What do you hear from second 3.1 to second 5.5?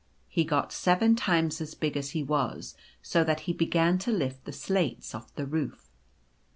that he began to lift the slates off the